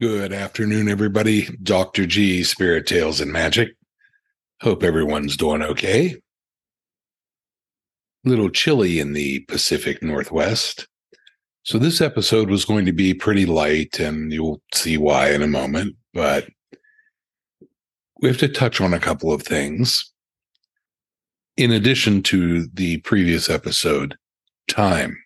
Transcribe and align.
Good 0.00 0.32
afternoon, 0.32 0.88
everybody. 0.88 1.54
Dr. 1.62 2.06
G, 2.06 2.42
Spirit 2.42 2.86
Tales 2.86 3.20
and 3.20 3.30
Magic. 3.30 3.76
Hope 4.62 4.82
everyone's 4.82 5.36
doing 5.36 5.60
okay. 5.60 6.16
Little 8.24 8.48
chilly 8.48 8.98
in 8.98 9.12
the 9.12 9.40
Pacific 9.40 10.02
Northwest. 10.02 10.88
So, 11.64 11.76
this 11.76 12.00
episode 12.00 12.48
was 12.48 12.64
going 12.64 12.86
to 12.86 12.94
be 12.94 13.12
pretty 13.12 13.44
light, 13.44 14.00
and 14.00 14.32
you'll 14.32 14.62
see 14.72 14.96
why 14.96 15.32
in 15.32 15.42
a 15.42 15.46
moment. 15.46 15.96
But 16.14 16.48
we 18.22 18.28
have 18.28 18.38
to 18.38 18.48
touch 18.48 18.80
on 18.80 18.94
a 18.94 19.00
couple 19.00 19.34
of 19.34 19.42
things. 19.42 20.10
In 21.58 21.70
addition 21.70 22.22
to 22.22 22.68
the 22.68 22.96
previous 23.02 23.50
episode, 23.50 24.16
time. 24.66 25.22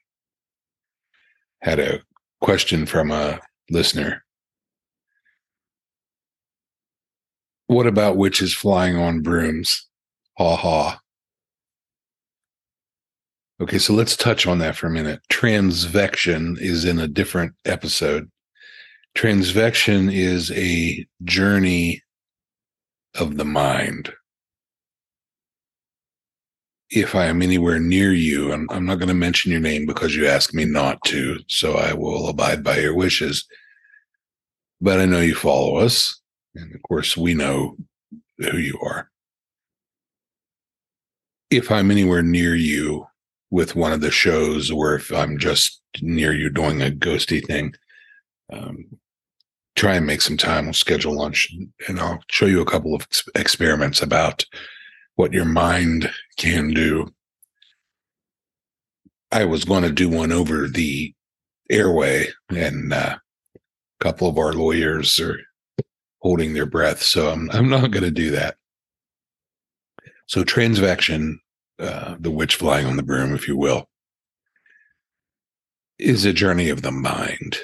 Had 1.61 1.79
a 1.79 2.03
question 2.41 2.87
from 2.87 3.13
a 3.13 3.39
listener 3.71 4.24
What 7.67 7.87
about 7.87 8.17
witches 8.17 8.55
flying 8.55 8.97
on 8.97 9.23
brooms? 9.23 9.89
Ha 10.39 10.57
ha. 10.57 11.01
Okay, 13.61 13.79
so 13.79 13.95
let's 13.95 14.17
touch 14.17 14.47
on 14.47 14.59
that 14.59 14.77
for 14.77 14.89
a 14.89 14.91
minute. 14.91 15.21
Transvection 15.31 16.57
is 16.59 16.85
in 16.85 16.99
a 16.99 17.09
different 17.09 17.55
episode. 17.65 18.31
Transvection 19.15 20.13
is 20.13 20.51
a 20.51 21.07
journey 21.23 22.03
of 23.15 23.37
the 23.37 23.45
mind. 23.45 24.13
If 26.91 27.15
I 27.15 27.27
am 27.27 27.43
anywhere 27.43 27.79
near 27.79 28.13
you, 28.13 28.53
and 28.53 28.69
I'm 28.73 28.85
not 28.85 28.99
going 28.99 29.09
to 29.09 29.15
mention 29.15 29.53
your 29.53 29.61
name 29.61 29.87
because 29.87 30.15
you 30.15 30.27
asked 30.27 30.53
me 30.53 30.65
not 30.65 30.99
to, 31.07 31.39
so 31.49 31.75
I 31.77 31.95
will 31.95 32.29
abide 32.29 32.63
by 32.63 32.79
your 32.79 32.95
wishes. 32.95 33.47
But 34.81 35.01
I 35.01 35.07
know 35.07 35.21
you 35.21 35.35
follow 35.35 35.77
us. 35.77 36.21
And 36.55 36.75
of 36.75 36.83
course, 36.83 37.17
we 37.17 37.35
know 37.35 37.77
who 38.39 38.57
you 38.57 38.79
are. 38.83 39.11
If 41.51 41.71
I'm 41.71 41.91
anywhere 41.91 42.23
near 42.23 42.55
you 42.55 43.07
with 43.51 43.77
one 43.77 43.93
of 43.93 44.01
the 44.01 44.11
shows, 44.11 44.71
or 44.71 44.95
if 44.95 45.13
I'm 45.13 45.39
just 45.39 45.81
near 46.01 46.33
you 46.33 46.51
doing 46.51 46.83
a 46.83 46.91
ghosty 46.91 47.45
thing, 47.45 47.75
um, 48.53 48.87
try 49.77 49.95
and 49.95 50.07
make 50.07 50.21
some 50.21 50.37
time. 50.37 50.65
We'll 50.65 50.75
schedule 50.75 51.17
lunch 51.17 51.53
and 51.89 52.01
I'll 52.01 52.21
show 52.31 52.47
you 52.47 52.61
a 52.61 52.67
couple 52.67 52.95
of 52.95 53.03
ex- 53.03 53.25
experiments 53.35 54.03
about 54.03 54.45
what 55.17 55.33
your 55.33 55.45
mind 55.45 56.11
can 56.37 56.73
do. 56.73 57.13
I 59.31 59.45
was 59.45 59.65
going 59.65 59.83
to 59.83 59.91
do 59.91 60.09
one 60.09 60.31
over 60.31 60.69
the 60.69 61.13
airway, 61.69 62.29
and 62.51 62.93
uh, 62.93 63.17
a 63.57 64.05
couple 64.05 64.29
of 64.29 64.39
our 64.39 64.53
lawyers 64.53 65.19
are 65.19 65.41
holding 66.25 66.55
their 66.55 66.67
breath. 66.67 67.03
So 67.03 67.29
I'm, 67.29 67.51
I'm 67.51 67.69
not 67.69 67.91
going 67.91 68.03
to 68.03 68.11
do 68.11 68.31
that. 68.31 68.57
So 70.27 70.43
transvection, 70.43 71.39
uh, 71.79 72.17
the 72.19 72.31
witch 72.31 72.57
flying 72.57 72.87
on 72.87 72.97
the 72.97 73.03
broom, 73.03 73.35
if 73.35 73.47
you 73.47 73.59
will, 73.59 73.91
is 75.99 76.25
a 76.25 76.33
journey 76.33 76.71
of 76.71 76.81
the 76.81 76.91
mind. 76.91 77.59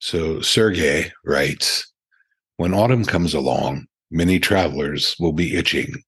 So 0.00 0.42
Sergey 0.42 1.10
writes, 1.24 1.90
when 2.58 2.74
autumn 2.74 3.06
comes 3.06 3.32
along, 3.32 3.86
many 4.10 4.38
travelers 4.38 5.16
will 5.18 5.32
be 5.32 5.56
itching 5.56 6.02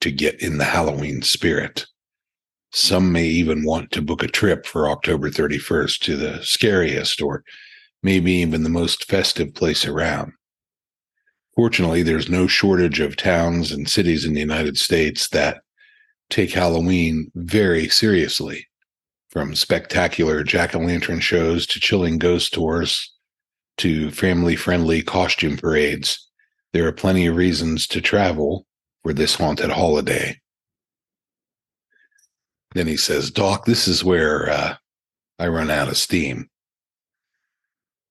to 0.00 0.10
get 0.10 0.42
in 0.42 0.58
the 0.58 0.64
Halloween 0.64 1.22
spirit. 1.22 1.86
Some 2.70 3.12
may 3.12 3.26
even 3.26 3.64
want 3.64 3.90
to 3.92 4.02
book 4.02 4.22
a 4.22 4.28
trip 4.28 4.66
for 4.66 4.88
October 4.88 5.30
31st 5.30 6.00
to 6.00 6.16
the 6.16 6.42
scariest 6.42 7.22
or 7.22 7.44
maybe 8.02 8.32
even 8.32 8.62
the 8.62 8.68
most 8.68 9.04
festive 9.04 9.54
place 9.54 9.86
around. 9.86 10.32
Fortunately, 11.56 12.02
there's 12.02 12.28
no 12.28 12.46
shortage 12.46 13.00
of 13.00 13.16
towns 13.16 13.72
and 13.72 13.88
cities 13.88 14.24
in 14.24 14.34
the 14.34 14.40
United 14.40 14.78
States 14.78 15.28
that 15.30 15.62
take 16.30 16.52
Halloween 16.52 17.32
very 17.34 17.88
seriously, 17.88 18.66
from 19.30 19.54
spectacular 19.54 20.44
jack 20.44 20.76
o' 20.76 20.78
lantern 20.78 21.20
shows 21.20 21.66
to 21.66 21.80
chilling 21.80 22.18
ghost 22.18 22.52
tours 22.54 23.12
to 23.78 24.10
family 24.10 24.56
friendly 24.56 25.02
costume 25.02 25.56
parades. 25.56 26.28
There 26.72 26.86
are 26.86 26.92
plenty 26.92 27.26
of 27.26 27.36
reasons 27.36 27.86
to 27.88 28.00
travel 28.00 28.66
for 29.02 29.12
this 29.12 29.34
haunted 29.34 29.70
holiday. 29.70 30.38
Then 32.72 32.86
he 32.86 32.96
says, 32.96 33.30
Doc, 33.30 33.64
this 33.64 33.88
is 33.88 34.04
where 34.04 34.50
uh, 34.50 34.76
I 35.38 35.48
run 35.48 35.70
out 35.70 35.88
of 35.88 35.96
steam. 35.96 36.48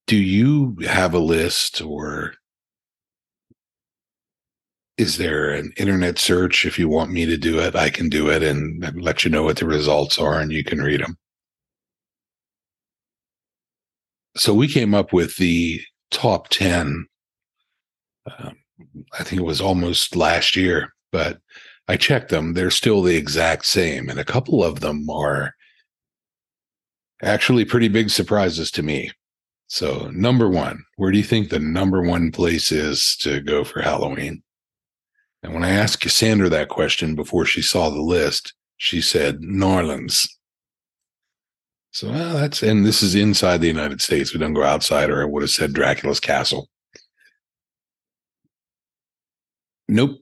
Do 0.07 0.17
you 0.17 0.77
have 0.85 1.13
a 1.13 1.19
list 1.19 1.81
or 1.81 2.33
is 4.97 5.17
there 5.17 5.51
an 5.51 5.73
internet 5.77 6.17
search? 6.17 6.65
If 6.65 6.79
you 6.79 6.89
want 6.89 7.11
me 7.11 7.25
to 7.25 7.37
do 7.37 7.59
it, 7.59 7.75
I 7.75 7.89
can 7.89 8.09
do 8.09 8.29
it 8.29 8.41
and 8.41 8.99
let 8.99 9.23
you 9.23 9.29
know 9.29 9.43
what 9.43 9.57
the 9.57 9.65
results 9.65 10.17
are 10.17 10.39
and 10.39 10.51
you 10.51 10.63
can 10.63 10.81
read 10.81 11.01
them. 11.01 11.17
So 14.37 14.53
we 14.53 14.67
came 14.67 14.93
up 14.93 15.13
with 15.13 15.35
the 15.37 15.81
top 16.11 16.47
10. 16.49 17.07
Um, 18.39 18.57
I 19.17 19.23
think 19.23 19.41
it 19.41 19.45
was 19.45 19.61
almost 19.61 20.15
last 20.15 20.55
year, 20.55 20.93
but 21.11 21.39
I 21.87 21.97
checked 21.97 22.29
them. 22.29 22.53
They're 22.53 22.71
still 22.71 23.01
the 23.01 23.15
exact 23.15 23.65
same. 23.65 24.09
And 24.09 24.19
a 24.19 24.25
couple 24.25 24.63
of 24.63 24.81
them 24.81 25.09
are 25.09 25.53
actually 27.21 27.65
pretty 27.65 27.87
big 27.87 28.09
surprises 28.09 28.71
to 28.71 28.83
me. 28.83 29.11
So, 29.67 30.09
number 30.13 30.49
one, 30.49 30.83
where 30.95 31.11
do 31.11 31.17
you 31.17 31.23
think 31.23 31.49
the 31.49 31.59
number 31.59 32.01
one 32.01 32.31
place 32.31 32.71
is 32.71 33.17
to 33.17 33.41
go 33.41 33.63
for 33.63 33.81
Halloween? 33.81 34.43
And 35.43 35.53
when 35.53 35.63
I 35.63 35.71
asked 35.71 35.99
Cassandra 35.99 36.49
that 36.49 36.69
question 36.69 37.15
before 37.15 37.45
she 37.45 37.61
saw 37.61 37.89
the 37.89 38.01
list, 38.01 38.53
she 38.77 39.01
said 39.01 39.41
New 39.41 39.67
Orleans. 39.67 40.27
So 41.91 42.09
well, 42.09 42.33
that's 42.35 42.63
and 42.63 42.85
this 42.85 43.01
is 43.01 43.15
inside 43.15 43.59
the 43.59 43.67
United 43.67 44.01
States. 44.01 44.33
We 44.33 44.39
don't 44.39 44.53
go 44.53 44.63
outside, 44.63 45.09
or 45.09 45.21
I 45.21 45.25
would 45.25 45.43
have 45.43 45.49
said 45.49 45.73
Dracula's 45.73 46.19
castle. 46.19 46.69
Nope. 49.87 50.19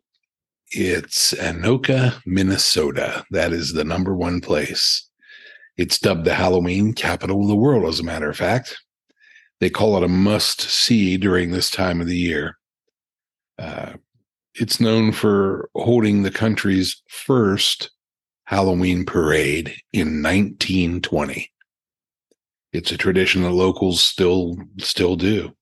It's 0.77 1.33
Anoka, 1.33 2.21
Minnesota. 2.25 3.23
That 3.31 3.53
is 3.53 3.71
the 3.71 3.85
number 3.85 4.13
one 4.13 4.41
place. 4.41 5.09
It's 5.77 5.97
dubbed 5.97 6.25
the 6.25 6.33
Halloween 6.33 6.91
capital 6.91 7.43
of 7.43 7.47
the 7.47 7.55
world, 7.55 7.85
as 7.85 8.01
a 8.01 8.03
matter 8.03 8.29
of 8.29 8.35
fact. 8.35 8.75
They 9.61 9.69
call 9.69 9.95
it 9.95 10.03
a 10.03 10.09
must 10.09 10.59
see 10.59 11.15
during 11.15 11.51
this 11.51 11.71
time 11.71 12.01
of 12.01 12.07
the 12.07 12.17
year. 12.17 12.57
Uh, 13.57 13.93
it's 14.53 14.81
known 14.81 15.13
for 15.13 15.69
holding 15.75 16.23
the 16.23 16.31
country's 16.31 17.01
first 17.07 17.89
Halloween 18.43 19.05
parade 19.05 19.77
in 19.93 20.21
1920. 20.21 21.53
It's 22.73 22.91
a 22.91 22.97
tradition 22.97 23.43
that 23.43 23.51
locals 23.51 24.03
still 24.03 24.57
still 24.79 25.15
do 25.15 25.55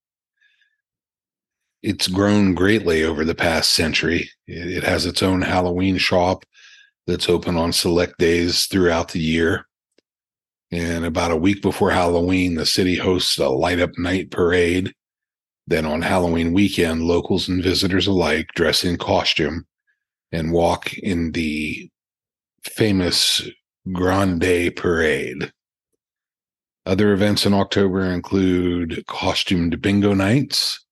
it's 1.83 2.07
grown 2.07 2.55
greatly 2.55 3.03
over 3.03 3.25
the 3.25 3.35
past 3.35 3.71
century. 3.71 4.29
It, 4.47 4.77
it, 4.77 4.83
has 4.83 5.05
its 5.05 5.21
own 5.21 5.41
Halloween 5.41 5.97
shop 5.97 6.45
that's 7.05 7.29
open 7.29 7.57
on 7.57 7.73
select 7.73 8.17
days 8.17 8.65
throughout 8.65 9.11
the 9.11 9.19
year. 9.19 9.67
And 10.71 11.05
about 11.05 11.31
a 11.31 11.37
week 11.37 11.61
before 11.61 11.91
Halloween, 11.91 12.55
the 12.55 12.65
city 12.65 12.95
hosts 12.95 13.37
a 13.37 13.49
light 13.49 13.79
up 13.79 13.91
night 13.97 14.31
parade. 14.31 14.93
Then 15.67 15.85
on 15.85 16.01
Halloween 16.01 16.53
weekend, 16.53 17.03
locals 17.03 17.47
and 17.47 17.61
visitors 17.61 18.07
alike 18.07 18.47
dress 18.55 18.83
in 18.83 18.97
costume 18.97 19.65
and 20.31 20.51
walk 20.51 20.97
in 20.97 21.33
the 21.33 21.89
famous 22.63 23.47
Grande 23.91 24.75
Parade. 24.75 25.51
Other 26.85 27.13
events 27.13 27.45
in 27.45 27.53
October 27.53 28.01
include 28.01 29.05
costumed 29.07 29.81
bingo 29.81 30.13
nights, 30.13 30.82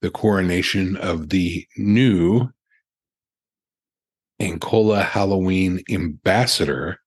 the 0.00 0.10
coronation 0.10 0.96
of 0.96 1.28
the 1.28 1.66
new 1.76 2.48
Anoka 4.40 5.04
Halloween 5.04 5.82
ambassador 5.90 6.98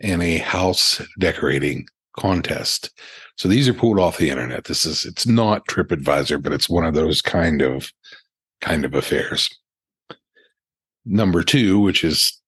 and 0.00 0.22
a 0.22 0.38
house 0.38 1.02
decorating 1.18 1.86
contest. 2.16 2.90
So 3.36 3.48
these 3.48 3.68
are 3.68 3.74
pulled 3.74 3.98
off 3.98 4.18
the 4.18 4.30
internet. 4.30 4.64
This 4.64 4.84
is 4.84 5.04
it's 5.04 5.26
not 5.26 5.66
TripAdvisor, 5.66 6.42
but 6.42 6.52
it's 6.52 6.68
one 6.68 6.84
of 6.84 6.94
those 6.94 7.20
kind 7.20 7.60
of 7.62 7.90
kind 8.60 8.84
of 8.84 8.94
affairs. 8.94 9.48
Number 11.04 11.42
two, 11.42 11.80
which 11.80 12.04
is 12.04 12.40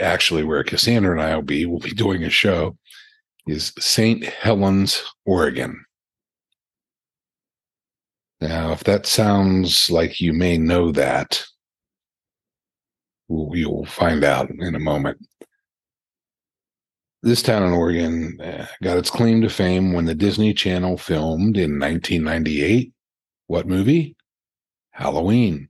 actually 0.00 0.42
where 0.42 0.64
Cassandra 0.64 1.12
and 1.12 1.20
I 1.20 1.34
will 1.34 1.42
be, 1.42 1.66
we'll 1.66 1.78
be 1.78 1.92
doing 1.92 2.24
a 2.24 2.30
show, 2.30 2.76
is 3.46 3.72
St. 3.78 4.24
Helens, 4.24 5.02
Oregon. 5.26 5.84
Now, 8.42 8.72
if 8.72 8.82
that 8.84 9.06
sounds 9.06 9.88
like 9.88 10.20
you 10.20 10.32
may 10.32 10.58
know 10.58 10.90
that, 10.90 11.44
will 13.28 13.84
find 13.84 14.24
out 14.24 14.50
in 14.50 14.74
a 14.74 14.80
moment. 14.80 15.24
this 17.22 17.40
town 17.40 17.62
in 17.62 17.72
Oregon 17.72 18.40
uh, 18.40 18.66
got 18.82 18.98
its 18.98 19.10
claim 19.10 19.42
to 19.42 19.48
fame 19.48 19.92
when 19.92 20.06
the 20.06 20.14
Disney 20.16 20.52
Channel 20.52 20.98
filmed 20.98 21.56
in 21.56 21.78
1998. 21.78 22.92
What 23.46 23.68
movie? 23.68 24.16
Halloween. 24.90 25.68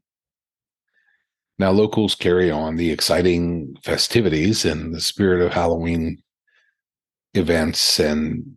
Now, 1.58 1.72
locals 1.72 2.14
carry 2.14 2.50
on 2.50 2.76
the 2.76 2.90
exciting 2.90 3.76
festivities 3.84 4.64
and 4.64 4.94
the 4.94 5.00
spirit 5.02 5.42
of 5.42 5.52
Halloween 5.52 6.22
events. 7.34 8.00
And 8.00 8.56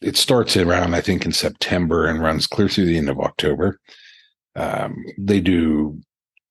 it 0.00 0.16
starts 0.16 0.56
around, 0.56 0.94
I 0.94 1.00
think, 1.00 1.24
in 1.24 1.32
September 1.32 2.06
and 2.06 2.22
runs 2.22 2.46
clear 2.46 2.68
through 2.68 2.86
the 2.86 2.98
end 2.98 3.08
of 3.08 3.20
October. 3.20 3.78
Um, 4.56 4.96
they 5.18 5.40
do 5.40 6.00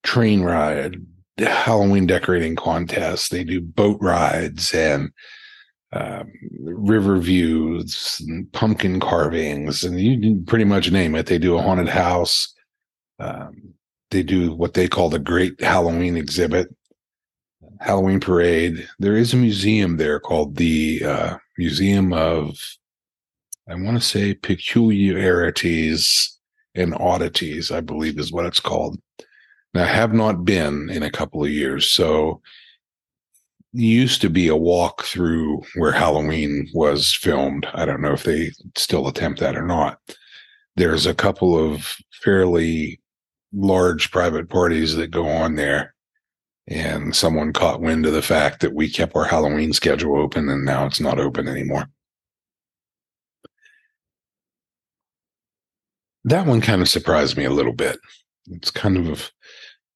train 0.04 0.42
ride, 0.42 0.98
Halloween 1.38 2.06
decorating 2.06 2.56
contests. 2.56 3.30
They 3.30 3.44
do 3.44 3.62
boat 3.62 3.98
rides 4.02 4.74
and 4.74 5.12
um, 5.92 6.32
river 6.62 7.18
views 7.18 8.22
and 8.28 8.52
pumpkin 8.52 9.00
carvings, 9.00 9.84
and 9.84 10.00
you 10.00 10.20
can 10.20 10.46
pretty 10.46 10.66
much 10.66 10.92
name 10.92 11.16
it. 11.16 11.26
They 11.26 11.40
do 11.40 11.58
a 11.58 11.62
haunted 11.62 11.90
house. 11.90 12.54
Um, 13.18 13.74
they 14.12 14.24
do 14.24 14.54
what 14.54 14.74
they 14.74 14.88
call 14.88 15.10
the 15.10 15.20
Great 15.20 15.60
Halloween 15.62 16.16
Exhibit, 16.18 16.68
Halloween 17.80 18.20
Parade. 18.20 18.88
There 19.00 19.18
is 19.18 19.34
a 19.34 19.38
museum 19.38 19.98
there 19.98 20.20
called 20.20 20.56
the 20.58 21.04
uh, 21.04 21.38
Museum 21.58 22.14
of, 22.14 22.56
I 23.70 23.76
want 23.76 24.02
to 24.02 24.08
say, 24.08 24.34
Peculiarities 24.34 26.40
and 26.74 26.96
Oddities, 26.96 27.72
I 27.72 27.82
believe 27.82 28.18
is 28.18 28.32
what 28.32 28.48
it's 28.48 28.60
called. 28.60 29.00
Now, 29.76 29.84
I 29.84 29.88
have 29.88 30.12
not 30.12 30.44
been 30.44 30.90
in 30.90 31.04
a 31.04 31.12
couple 31.12 31.44
of 31.44 31.52
years, 31.52 31.92
so 31.92 32.42
used 33.72 34.22
to 34.22 34.30
be 34.30 34.48
a 34.48 34.56
walk 34.56 35.04
through 35.04 35.62
where 35.76 35.92
Halloween 35.92 36.68
was 36.74 37.14
filmed. 37.14 37.68
I 37.76 37.86
don't 37.86 38.02
know 38.02 38.14
if 38.14 38.24
they 38.24 38.52
still 38.76 39.08
attempt 39.08 39.40
that 39.42 39.56
or 39.56 39.66
not. 39.66 40.00
There's 40.76 41.06
a 41.06 41.14
couple 41.14 41.56
of 41.56 41.96
fairly 42.24 43.00
large 43.54 44.10
private 44.10 44.50
parties 44.50 44.96
that 44.96 45.12
go 45.12 45.28
on 45.28 45.56
there. 45.56 45.94
And 46.68 47.16
someone 47.16 47.54
caught 47.54 47.82
wind 47.82 48.08
of 48.08 48.14
the 48.14 48.22
fact 48.24 48.62
that 48.62 48.74
we 48.74 48.90
kept 48.90 49.16
our 49.16 49.26
Halloween 49.26 49.74
schedule 49.74 50.18
open 50.18 50.50
and 50.50 50.66
now 50.66 50.86
it's 50.86 51.00
not 51.00 51.20
open 51.20 51.48
anymore. 51.48 51.88
That 56.26 56.46
one 56.46 56.62
kind 56.62 56.82
of 56.82 56.90
surprised 56.90 57.38
me 57.38 57.46
a 57.46 57.52
little 57.52 57.74
bit. 57.74 58.00
It's 58.48 58.72
kind 58.72 58.98
of 58.98 59.32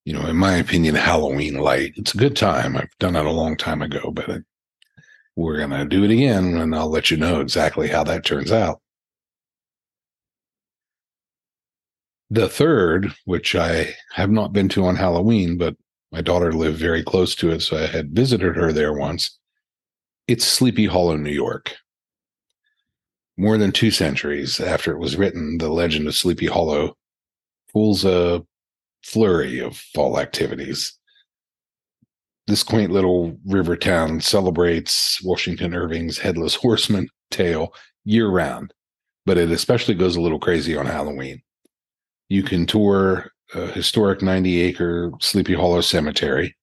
you 0.05 0.13
know, 0.13 0.25
in 0.27 0.35
my 0.35 0.55
opinion, 0.55 0.95
Halloween 0.95 1.55
light. 1.55 1.93
It's 1.95 2.13
a 2.13 2.17
good 2.17 2.35
time. 2.35 2.75
I've 2.75 2.97
done 2.99 3.15
it 3.15 3.25
a 3.25 3.31
long 3.31 3.55
time 3.55 3.81
ago, 3.81 4.11
but 4.11 4.41
we're 5.35 5.57
going 5.57 5.69
to 5.71 5.85
do 5.85 6.03
it 6.03 6.11
again 6.11 6.57
and 6.57 6.75
I'll 6.75 6.89
let 6.89 7.09
you 7.09 7.17
know 7.17 7.39
exactly 7.39 7.87
how 7.87 8.03
that 8.03 8.25
turns 8.25 8.51
out. 8.51 8.81
The 12.29 12.49
third, 12.49 13.13
which 13.25 13.55
I 13.55 13.95
have 14.13 14.31
not 14.31 14.53
been 14.53 14.67
to 14.69 14.85
on 14.85 14.95
Halloween, 14.95 15.57
but 15.57 15.75
my 16.11 16.21
daughter 16.21 16.51
lived 16.51 16.79
very 16.79 17.03
close 17.03 17.35
to 17.35 17.51
it, 17.51 17.61
so 17.61 17.77
I 17.77 17.85
had 17.85 18.11
visited 18.11 18.55
her 18.55 18.71
there 18.71 18.93
once. 18.93 19.39
It's 20.27 20.45
Sleepy 20.45 20.85
Hollow, 20.85 21.15
New 21.15 21.31
York. 21.31 21.75
More 23.37 23.57
than 23.57 23.71
two 23.71 23.91
centuries 23.91 24.59
after 24.59 24.91
it 24.91 24.99
was 24.99 25.17
written, 25.17 25.57
the 25.57 25.69
legend 25.69 26.07
of 26.07 26.15
Sleepy 26.15 26.45
Hollow 26.45 26.95
pulls 27.71 28.05
a 28.05 28.43
flurry 29.03 29.59
of 29.59 29.75
fall 29.77 30.19
activities. 30.19 30.97
This 32.45 32.61
quaint 32.61 32.91
little 32.91 33.37
river 33.45 33.75
town 33.75 34.21
celebrates 34.21 35.23
Washington 35.23 35.73
Irving's 35.73 36.19
Headless 36.19 36.55
Horseman 36.55 37.07
tale 37.31 37.73
year 38.05 38.27
round, 38.27 38.73
but 39.25 39.37
it 39.37 39.49
especially 39.49 39.95
goes 39.95 40.15
a 40.15 40.21
little 40.21 40.39
crazy 40.39 40.77
on 40.77 40.85
Halloween. 40.85 41.41
You 42.29 42.43
can 42.43 42.65
tour 42.65 43.31
a 43.55 43.67
historic 43.67 44.21
90 44.21 44.61
acre 44.61 45.11
Sleepy 45.21 45.53
Hollow 45.53 45.81
Cemetery. 45.81 46.55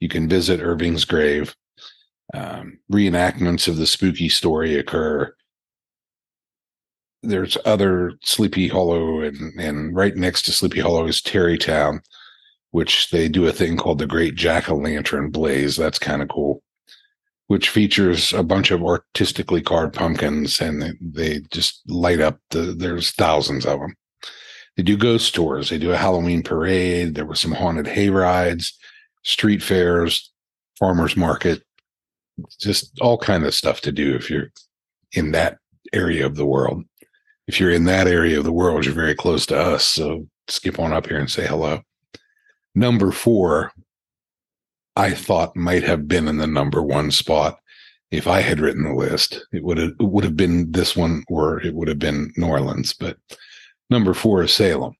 You 0.00 0.08
can 0.08 0.28
visit 0.28 0.60
Irving's 0.60 1.04
grave. 1.04 1.54
Um, 2.34 2.80
reenactments 2.92 3.68
of 3.68 3.76
the 3.76 3.86
spooky 3.86 4.28
story 4.28 4.76
occur 4.76 5.34
there's 7.22 7.56
other 7.64 8.12
Sleepy 8.22 8.68
Hollow, 8.68 9.20
and 9.22 9.58
and 9.58 9.94
right 9.94 10.16
next 10.16 10.42
to 10.42 10.52
Sleepy 10.52 10.80
Hollow 10.80 11.06
is 11.06 11.20
Tarrytown, 11.20 12.00
which 12.70 13.10
they 13.10 13.28
do 13.28 13.46
a 13.46 13.52
thing 13.52 13.76
called 13.76 13.98
the 13.98 14.06
Great 14.06 14.34
Jack 14.34 14.68
o' 14.68 14.76
Lantern 14.76 15.30
Blaze. 15.30 15.76
That's 15.76 15.98
kind 15.98 16.22
of 16.22 16.28
cool. 16.28 16.62
Which 17.48 17.70
features 17.70 18.32
a 18.32 18.42
bunch 18.42 18.70
of 18.70 18.82
artistically 18.84 19.62
carved 19.62 19.94
pumpkins, 19.94 20.60
and 20.60 20.96
they, 21.00 21.40
just 21.50 21.82
light 21.88 22.20
up. 22.20 22.38
The 22.50 22.74
there's 22.76 23.10
thousands 23.12 23.66
of 23.66 23.80
them. 23.80 23.94
They 24.76 24.82
do 24.84 24.96
ghost 24.96 25.34
tours. 25.34 25.70
They 25.70 25.78
do 25.78 25.92
a 25.92 25.96
Halloween 25.96 26.42
parade. 26.42 27.14
There 27.14 27.26
were 27.26 27.34
some 27.34 27.52
haunted 27.52 27.88
hay 27.88 28.10
rides, 28.10 28.78
street 29.24 29.62
fairs, 29.62 30.30
farmers 30.78 31.16
market, 31.16 31.62
just 32.60 32.98
all 33.00 33.18
kind 33.18 33.44
of 33.44 33.54
stuff 33.54 33.80
to 33.82 33.92
do 33.92 34.14
if 34.14 34.30
you're 34.30 34.52
in 35.12 35.32
that 35.32 35.58
area 35.92 36.24
of 36.26 36.36
the 36.36 36.46
world 36.46 36.84
if 37.48 37.58
you're 37.58 37.70
in 37.70 37.84
that 37.84 38.06
area 38.06 38.38
of 38.38 38.44
the 38.44 38.52
world, 38.52 38.84
you're 38.84 38.94
very 38.94 39.14
close 39.14 39.46
to 39.46 39.58
us. 39.58 39.84
So 39.84 40.28
skip 40.48 40.78
on 40.78 40.92
up 40.92 41.06
here 41.06 41.18
and 41.18 41.30
say 41.30 41.46
hello. 41.46 41.80
Number 42.74 43.10
four, 43.10 43.72
I 44.94 45.12
thought 45.12 45.56
might 45.56 45.82
have 45.82 46.06
been 46.06 46.28
in 46.28 46.36
the 46.36 46.46
number 46.46 46.82
one 46.82 47.10
spot. 47.10 47.58
If 48.10 48.26
I 48.26 48.40
had 48.40 48.60
written 48.60 48.84
the 48.84 48.94
list, 48.94 49.46
it 49.52 49.64
would 49.64 49.78
have 49.78 49.92
it 49.98 50.04
would 50.04 50.24
have 50.24 50.36
been 50.36 50.70
this 50.72 50.96
one 50.96 51.24
or 51.28 51.60
it 51.60 51.74
would 51.74 51.88
have 51.88 51.98
been 51.98 52.32
New 52.36 52.46
Orleans. 52.46 52.92
But 52.92 53.16
number 53.90 54.14
four 54.14 54.42
is 54.42 54.52
Salem. 54.52 54.94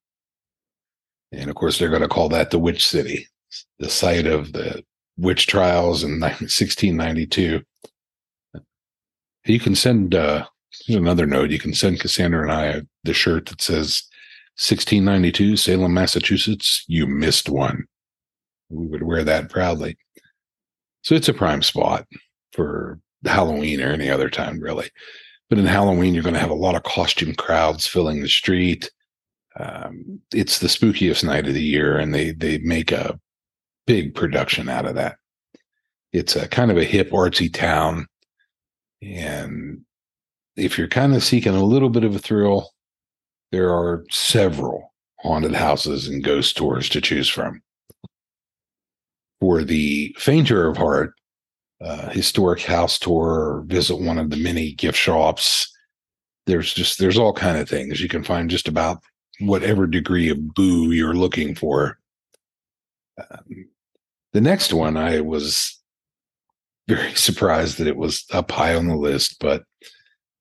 And 1.32 1.50
of 1.50 1.56
course, 1.56 1.78
they're 1.78 1.90
going 1.90 2.02
to 2.02 2.08
call 2.08 2.30
that 2.30 2.50
the 2.50 2.58
witch 2.58 2.86
city, 2.86 3.26
the 3.78 3.90
site 3.90 4.26
of 4.26 4.52
the 4.52 4.82
witch 5.18 5.46
trials 5.46 6.02
in 6.02 6.20
1692. 6.20 7.62
You 9.44 9.60
can 9.60 9.74
send 9.74 10.14
uh, 10.14 10.46
Here's 10.70 11.00
another 11.00 11.26
note. 11.26 11.50
You 11.50 11.59
can 11.59 11.75
send 11.75 12.00
Cassandra 12.00 12.43
and 12.43 12.53
I 12.53 12.82
the 13.05 13.15
shirt 13.15 13.47
that 13.47 13.62
says 13.62 14.03
1692 14.59 15.56
Salem, 15.56 15.94
Massachusetts. 15.94 16.85
You 16.88 17.06
missed 17.06 17.49
one. 17.49 17.87
We 18.69 18.87
would 18.87 19.03
wear 19.03 19.25
that 19.25 19.50
proudly. 19.50 19.97
So 21.03 21.15
it's 21.15 21.29
a 21.29 21.35
prime 21.35 21.62
spot 21.62 22.06
for 22.53 23.00
Halloween 23.25 23.81
or 23.81 23.93
any 23.93 24.11
other 24.11 24.29
time, 24.29 24.60
really. 24.60 24.91
But 25.48 25.58
in 25.58 25.67
Halloween, 25.67 26.13
you're 26.13 26.22
going 26.22 26.34
to 26.34 26.41
have 26.41 26.51
a 26.51 26.55
lot 26.55 26.75
of 26.75 26.82
costume 26.82 27.34
crowds 27.34 27.87
filling 27.87 28.20
the 28.20 28.29
street. 28.29 28.91
Um, 29.58 30.20
it's 30.34 30.58
the 30.58 30.69
spookiest 30.69 31.25
night 31.25 31.48
of 31.48 31.55
the 31.55 31.63
year, 31.63 31.96
and 31.96 32.15
they 32.15 32.32
they 32.32 32.58
make 32.58 32.93
a 32.93 33.19
big 33.87 34.15
production 34.15 34.69
out 34.69 34.87
of 34.87 34.94
that. 34.96 35.17
It's 36.13 36.37
a 36.37 36.46
kind 36.46 36.70
of 36.70 36.77
a 36.77 36.84
hip, 36.84 37.10
artsy 37.10 37.53
town, 37.53 38.06
and 39.03 39.84
if 40.58 40.77
you're 40.77 40.88
kind 40.88 41.15
of 41.15 41.22
seeking 41.22 41.55
a 41.55 41.65
little 41.65 41.88
bit 41.88 42.05
of 42.05 42.15
a 42.15 42.19
thrill, 42.19 42.70
there 43.53 43.70
are 43.70 44.05
several 44.10 44.93
haunted 45.20 45.55
houses 45.55 46.08
and 46.08 46.22
ghost 46.22 46.56
tours 46.56 46.88
to 46.91 47.00
choose 47.00 47.29
from. 47.29 47.62
For 49.41 49.62
the 49.62 50.15
fainter 50.19 50.69
of 50.69 50.77
heart, 50.77 51.15
uh, 51.81 52.10
historic 52.10 52.62
house 52.62 52.98
tour 52.98 53.62
visit 53.67 53.96
one 53.96 54.19
of 54.19 54.31
the 54.31 54.36
many 54.36 54.72
gift 54.72 54.98
shops. 54.98 55.72
There's 56.46 56.74
just 56.74 56.98
there's 56.98 57.19
all 57.19 57.32
kind 57.32 57.56
of 57.56 57.69
things 57.69 58.00
you 58.00 58.08
can 58.08 58.24
find 58.24 58.50
just 58.50 58.67
about 58.67 58.98
whatever 59.41 59.86
degree 59.86 60.29
of 60.29 60.55
boo 60.55 60.91
you're 60.91 61.15
looking 61.15 61.55
for. 61.55 61.98
Um, 63.19 63.69
the 64.32 64.41
next 64.41 64.72
one, 64.72 64.96
I 64.96 65.20
was 65.20 65.81
very 66.88 67.15
surprised 67.15 67.79
that 67.79 67.86
it 67.86 67.96
was 67.96 68.24
up 68.32 68.50
high 68.50 68.74
on 68.74 68.88
the 68.88 68.96
list, 68.96 69.36
but 69.38 69.62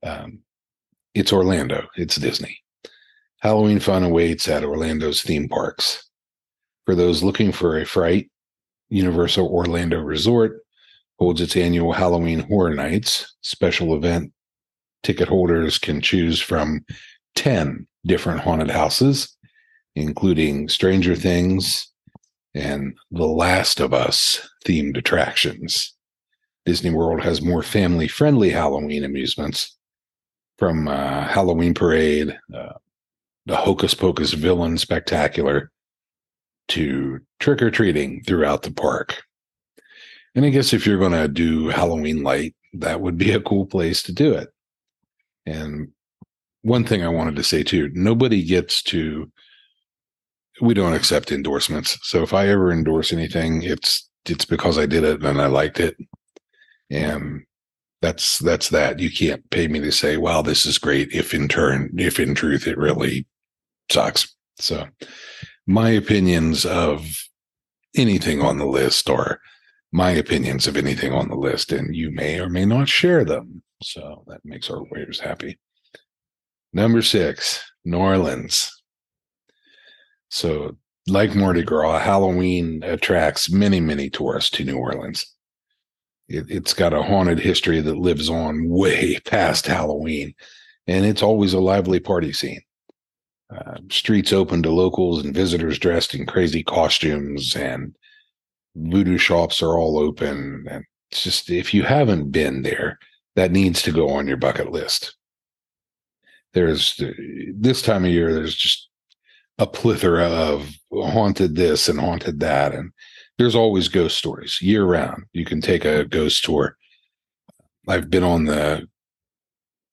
um, 0.04 0.40
it's 1.14 1.34
Orlando. 1.34 1.88
It's 1.96 2.16
Disney. 2.16 2.60
Halloween 3.40 3.80
fun 3.80 4.04
awaits 4.04 4.48
at 4.48 4.64
Orlando's 4.64 5.22
theme 5.22 5.48
parks. 5.48 6.04
For 6.86 6.96
those 6.96 7.24
looking 7.24 7.52
for 7.52 7.78
a 7.78 7.86
fright, 7.86 8.30
Universal 8.90 9.48
Orlando 9.48 10.00
Resort 10.00 10.62
holds 11.20 11.42
its 11.42 11.56
annual 11.56 11.94
Halloween 11.94 12.40
Horror 12.40 12.74
Nights 12.74 13.36
special 13.42 13.96
event. 13.96 14.32
Ticket 15.04 15.28
holders 15.28 15.78
can 15.78 16.02
choose 16.02 16.42
from 16.42 16.86
10 17.36 17.88
different 18.06 18.42
haunted 18.42 18.72
houses, 18.72 19.36
including 19.96 20.70
Stranger 20.70 21.16
Things 21.16 21.92
and 22.56 22.98
The 23.12 23.28
Last 23.28 23.80
of 23.80 23.94
Us 23.94 24.48
themed 24.66 24.98
attractions. 24.98 25.94
Disney 26.66 26.90
World 26.90 27.22
has 27.22 27.42
more 27.42 27.64
family 27.64 28.08
friendly 28.08 28.50
Halloween 28.50 29.04
amusements 29.04 29.77
from 30.58 30.88
uh, 30.88 31.28
Halloween 31.28 31.74
Parade, 31.74 32.38
uh, 32.54 32.74
the 33.46 33.56
Hocus 33.56 33.94
Pocus 33.94 34.34
Villain 34.34 34.78
Spectacular, 34.78 35.72
to 36.70 37.20
trick 37.40 37.62
or 37.62 37.72
treating 37.72 38.24
throughout 38.24 38.64
the 38.64 38.72
park. 38.72 39.24
And 40.36 40.46
I 40.46 40.50
guess 40.50 40.74
if 40.74 40.86
you're 40.86 41.00
going 41.00 41.14
to 41.14 41.28
do 41.28 41.70
Halloween 41.70 42.24
light, 42.24 42.56
that 42.74 43.02
would 43.02 43.18
be 43.18 43.32
a 43.32 43.42
cool 43.42 43.66
place 43.66 44.04
to 44.04 44.12
do 44.12 44.34
it. 44.34 44.50
And 45.46 45.90
one 46.62 46.84
thing 46.84 47.04
I 47.04 47.10
wanted 47.10 47.36
to 47.38 47.44
say 47.44 47.64
too 47.64 47.90
nobody 47.94 48.44
gets 48.44 48.84
to, 48.84 49.32
we 50.62 50.74
don't 50.74 50.94
accept 50.94 51.32
endorsements. 51.32 51.98
So 52.04 52.22
if 52.24 52.34
I 52.34 52.50
ever 52.50 52.72
endorse 52.72 53.14
anything, 53.14 53.64
it's, 53.64 54.10
it's 54.26 54.46
because 54.46 54.78
I 54.78 54.86
did 54.86 55.04
it 55.04 55.24
and 55.24 55.42
I 55.42 55.48
liked 55.48 55.80
it. 55.80 55.96
And 56.90 57.44
that's, 58.02 58.40
that's 58.40 58.70
that. 58.70 59.00
You 59.00 59.12
can't 59.12 59.50
pay 59.50 59.68
me 59.68 59.80
to 59.80 59.92
say, 59.92 60.18
wow, 60.18 60.42
this 60.42 60.66
is 60.66 60.78
great. 60.78 61.12
If 61.12 61.34
in 61.34 61.48
turn, 61.48 61.92
if 61.98 62.20
in 62.20 62.36
truth, 62.36 62.68
it 62.68 62.78
really 62.78 63.26
sucks. 63.92 64.36
So 64.60 64.88
my 65.66 65.90
opinions 65.90 66.66
of 66.66 67.10
anything 67.96 68.42
on 68.42 68.58
the 68.58 68.66
list 68.66 69.10
or 69.10 69.40
my 69.92 70.12
opinions 70.12 70.68
of 70.68 70.78
anything 70.78 71.14
on 71.14 71.30
the 71.30 71.36
list, 71.36 71.72
and 71.72 71.96
you 71.96 72.12
may 72.12 72.40
or 72.40 72.50
may 72.50 72.66
not 72.66 72.90
share 72.90 73.24
them. 73.24 73.64
So 73.82 74.24
that 74.28 74.42
makes 74.44 74.70
our 74.70 74.84
waiters 74.92 75.20
happy. 75.20 75.60
Number 76.74 77.02
six, 77.02 77.64
New 77.86 77.98
Orleans. 77.98 78.72
So, 80.30 80.78
like 81.08 81.36
Mardi 81.36 81.64
Gras, 81.64 82.00
Halloween 82.00 82.84
attracts 82.84 83.50
many, 83.50 83.80
many 83.80 84.10
tourists 84.10 84.52
to 84.52 84.66
New 84.66 84.78
Orleans. 84.78 85.26
It, 86.30 86.50
has 86.50 86.74
got 86.74 86.94
a 86.94 87.02
haunted 87.02 87.40
history 87.40 87.80
that 87.82 87.98
lives 87.98 88.30
on 88.30 88.68
way 88.68 89.20
past 89.26 89.68
Halloween, 89.68 90.34
and 90.86 91.06
it's 91.06 91.24
always 91.24 91.54
a 91.54 91.60
lively 91.60 92.00
party 92.00 92.34
scene. 92.34 92.62
Uh, 93.56 93.78
streets 93.90 94.34
open 94.34 94.62
to 94.62 94.70
locals 94.70 95.24
and 95.24 95.34
visitors 95.34 95.80
dressed 95.80 96.14
in 96.14 96.26
crazy 96.26 96.64
costumes, 96.64 97.56
and 97.56 97.96
voodoo 98.76 99.18
shops 99.18 99.62
are 99.62 99.78
all 99.78 99.98
open. 99.98 100.66
And 100.70 100.84
it's 101.12 101.24
just, 101.24 101.50
if 101.50 101.74
you 101.74 101.84
haven't 101.84 102.32
been 102.32 102.64
there, 102.64 103.00
that 103.36 103.52
needs 103.52 103.82
to 103.84 103.92
go 103.92 104.10
on 104.10 104.28
your 104.28 104.38
bucket 104.38 104.72
list. 104.72 105.16
There's 106.54 107.02
this 107.54 107.82
time 107.82 108.04
of 108.04 108.12
year, 108.12 108.34
there's 108.34 108.56
just 108.56 108.90
a 109.60 109.68
plethora 109.68 110.26
of 110.26 110.74
haunted 110.92 111.56
this 111.56 111.88
and 111.88 112.00
haunted 112.00 112.40
that. 112.40 112.74
And 112.74 112.92
there's 113.38 113.56
always 113.56 113.88
ghost 113.88 114.18
stories 114.18 114.62
year 114.62 114.84
round. 114.84 115.26
You 115.34 115.46
can 115.46 115.62
take 115.62 115.86
a 115.86 116.06
ghost 116.06 116.44
tour. 116.44 116.78
I've 117.88 118.10
been 118.10 118.24
on 118.24 118.46
the 118.46 118.88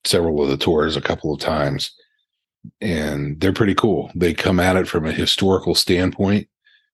several 0.03 0.41
of 0.41 0.49
the 0.49 0.57
tours 0.57 0.95
a 0.95 1.01
couple 1.01 1.33
of 1.33 1.39
times 1.39 1.91
and 2.81 3.39
they're 3.39 3.53
pretty 3.53 3.75
cool. 3.75 4.11
They 4.15 4.33
come 4.33 4.59
at 4.59 4.75
it 4.75 4.87
from 4.87 5.05
a 5.05 5.11
historical 5.11 5.75
standpoint. 5.75 6.47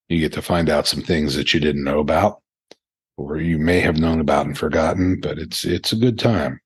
You 0.09 0.19
get 0.19 0.33
to 0.33 0.41
find 0.41 0.69
out 0.69 0.87
some 0.87 1.01
things 1.01 1.35
that 1.35 1.53
you 1.53 1.59
didn't 1.59 1.83
know 1.83 1.99
about 1.99 2.41
or 3.17 3.37
you 3.37 3.57
may 3.57 3.79
have 3.79 3.97
known 3.97 4.19
about 4.19 4.45
and 4.45 4.57
forgotten, 4.57 5.19
but 5.19 5.37
it's 5.37 5.63
it's 5.63 5.91
a 5.91 5.97
good 5.97 6.19
time. 6.19 6.59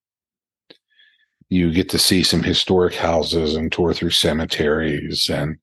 You 1.49 1.71
get 1.71 1.89
to 1.89 1.99
see 1.99 2.23
some 2.23 2.43
historic 2.43 2.95
houses 2.95 3.55
and 3.55 3.71
tour 3.71 3.93
through 3.93 4.11
cemeteries 4.11 5.29
and 5.29 5.57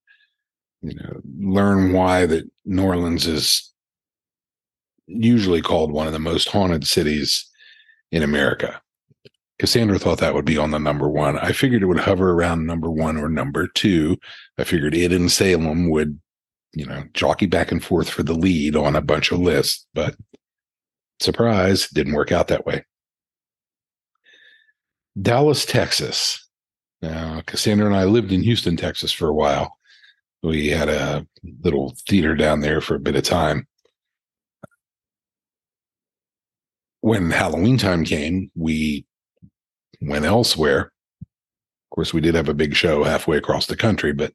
you 0.80 0.94
know 0.94 1.20
learn 1.38 1.92
why 1.92 2.26
that 2.26 2.48
New 2.64 2.84
Orleans 2.84 3.26
is 3.26 3.71
usually 5.06 5.62
called 5.62 5.92
one 5.92 6.06
of 6.06 6.12
the 6.12 6.18
most 6.18 6.48
haunted 6.48 6.86
cities 6.86 7.48
in 8.10 8.22
America. 8.22 8.80
Cassandra 9.58 9.98
thought 9.98 10.18
that 10.18 10.34
would 10.34 10.44
be 10.44 10.58
on 10.58 10.70
the 10.72 10.78
number 10.78 11.08
one. 11.08 11.38
I 11.38 11.52
figured 11.52 11.82
it 11.82 11.86
would 11.86 12.00
hover 12.00 12.32
around 12.32 12.66
number 12.66 12.90
one 12.90 13.16
or 13.16 13.28
number 13.28 13.68
two. 13.68 14.18
I 14.58 14.64
figured 14.64 14.94
it 14.94 15.12
and 15.12 15.30
Salem 15.30 15.88
would, 15.90 16.18
you 16.72 16.84
know, 16.84 17.04
jockey 17.14 17.46
back 17.46 17.70
and 17.70 17.82
forth 17.82 18.08
for 18.08 18.22
the 18.22 18.34
lead 18.34 18.74
on 18.74 18.96
a 18.96 19.00
bunch 19.00 19.30
of 19.30 19.38
lists, 19.38 19.86
but 19.94 20.16
surprise, 21.20 21.88
didn't 21.88 22.14
work 22.14 22.32
out 22.32 22.48
that 22.48 22.66
way. 22.66 22.84
Dallas, 25.20 25.64
Texas. 25.64 26.48
Now, 27.00 27.42
Cassandra 27.46 27.86
and 27.86 27.96
I 27.96 28.04
lived 28.04 28.32
in 28.32 28.42
Houston, 28.42 28.76
Texas 28.76 29.12
for 29.12 29.28
a 29.28 29.34
while. 29.34 29.78
We 30.42 30.68
had 30.68 30.88
a 30.88 31.26
little 31.62 31.94
theater 32.08 32.34
down 32.34 32.60
there 32.60 32.80
for 32.80 32.94
a 32.94 33.00
bit 33.00 33.16
of 33.16 33.22
time. 33.22 33.66
When 37.02 37.32
Halloween 37.32 37.78
time 37.78 38.04
came, 38.04 38.52
we 38.54 39.04
went 40.00 40.24
elsewhere. 40.24 40.92
Of 41.20 41.90
course, 41.90 42.14
we 42.14 42.20
did 42.20 42.36
have 42.36 42.48
a 42.48 42.54
big 42.54 42.76
show 42.76 43.02
halfway 43.02 43.36
across 43.36 43.66
the 43.66 43.76
country, 43.76 44.12
but 44.12 44.32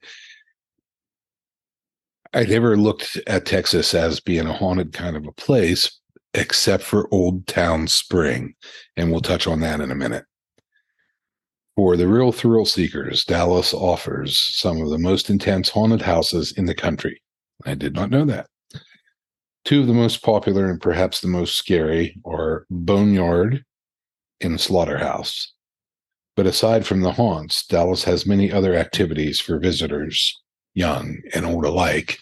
I 2.34 2.44
never 2.44 2.76
looked 2.76 3.18
at 3.26 3.46
Texas 3.46 3.94
as 3.94 4.20
being 4.20 4.48
a 4.48 4.54
haunted 4.54 4.92
kind 4.92 5.16
of 5.16 5.26
a 5.26 5.32
place, 5.32 5.98
except 6.34 6.84
for 6.84 7.08
Old 7.10 7.48
Town 7.48 7.88
Spring. 7.88 8.54
And 8.98 9.12
we'll 9.12 9.22
touch 9.22 9.48
on 9.48 9.62
that 9.62 9.80
in 9.80 9.90
a 9.90 9.96
minute. 9.96 10.26
For 11.78 11.96
the 11.96 12.10
real 12.10 12.34
thrill 12.34 12.66
seekers, 12.66 13.24
Dallas 13.24 13.74
offers 13.74 14.38
some 14.38 14.82
of 14.82 14.90
the 14.90 15.00
most 15.00 15.30
intense 15.30 15.70
haunted 15.70 16.02
houses 16.02 16.52
in 16.52 16.66
the 16.66 16.76
country. 16.76 17.22
I 17.66 17.76
did 17.76 17.94
not 17.94 18.10
know 18.10 18.26
that. 18.26 18.48
Two 19.68 19.82
of 19.82 19.88
the 19.88 19.94
most 19.94 20.24
popular 20.24 20.70
and 20.70 20.80
perhaps 20.80 21.20
the 21.20 21.28
most 21.28 21.58
scary 21.58 22.18
are 22.24 22.66
Boneyard 22.70 23.66
and 24.40 24.62
Slaughterhouse. 24.62 25.52
But 26.38 26.46
aside 26.46 26.86
from 26.88 27.02
the 27.02 27.12
haunts, 27.12 27.68
Dallas 27.68 28.06
has 28.06 28.26
many 28.26 28.50
other 28.50 28.76
activities 28.76 29.42
for 29.42 29.60
visitors, 29.60 30.42
young 30.74 31.18
and 31.34 31.46
old 31.46 31.66
alike. 31.66 32.18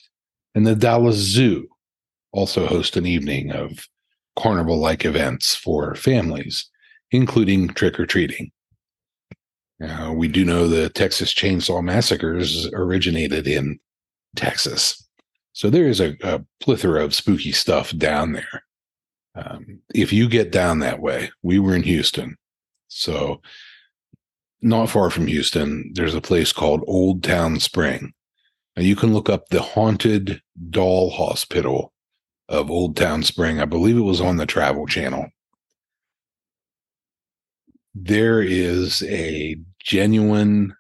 And 0.56 0.66
the 0.66 0.76
Dallas 0.76 1.18
Zoo 1.18 1.68
also 2.32 2.66
hosts 2.66 2.98
an 2.98 3.06
evening 3.06 3.52
of 3.52 3.88
carnival 4.36 4.80
like 4.80 5.06
events 5.06 5.54
for 5.54 5.94
families, 5.94 6.68
including 7.12 7.68
trick 7.68 8.00
or 8.00 8.08
treating. 8.08 8.52
We 10.16 10.30
do 10.30 10.46
know 10.46 10.68
the 10.68 10.90
Texas 10.90 11.32
Chainsaw 11.32 11.84
Massacres 11.84 12.68
originated 12.74 13.46
in 13.46 13.80
Texas. 14.36 15.05
So 15.56 15.70
there 15.70 15.88
is 15.88 16.02
a, 16.02 16.18
a 16.22 16.44
plethora 16.60 17.02
of 17.02 17.16
spooky 17.16 17.54
stuff 17.54 17.96
down 17.96 18.34
there. 18.34 18.66
Um, 19.36 19.80
if 19.94 20.12
you 20.12 20.28
get 20.28 20.52
down 20.52 20.80
that 20.80 21.00
way, 21.00 21.32
we 21.44 21.60
were 21.60 21.74
in 21.74 21.84
Houston. 21.84 22.36
So 22.90 23.42
not 24.62 24.90
far 24.90 25.10
from 25.10 25.28
Houston, 25.28 25.92
there's 25.94 26.14
a 26.14 26.20
place 26.20 26.52
called 26.52 26.84
Old 26.88 27.24
Town 27.24 27.62
Spring. 27.62 28.12
And 28.76 28.86
you 28.86 28.98
can 28.98 29.14
look 29.14 29.30
up 29.30 29.48
the 29.48 29.62
haunted 29.62 30.42
doll 30.72 31.10
hospital 31.10 31.94
of 32.50 32.70
Old 32.70 32.98
Town 32.98 33.24
Spring. 33.24 33.62
I 33.62 33.66
believe 33.66 33.96
it 33.96 34.02
was 34.02 34.20
on 34.20 34.36
the 34.36 34.46
Travel 34.46 34.86
Channel. 34.86 35.30
There 37.94 38.42
is 38.42 39.04
a 39.04 39.56
genuine 39.80 40.76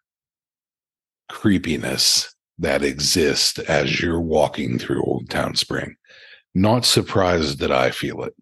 creepiness 1.29 2.35
that 2.57 2.83
exists 2.83 3.59
as 3.59 4.01
you're 4.01 4.21
walking 4.21 4.79
through 4.79 5.03
Old 5.03 5.29
Town 5.29 5.55
Spring. 5.55 5.95
Not 6.53 6.85
surprised 6.85 7.59
that 7.59 7.71
I 7.71 7.91
feel 7.91 8.24
it. 8.24 8.33